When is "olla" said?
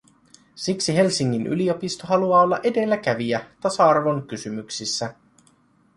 2.41-2.59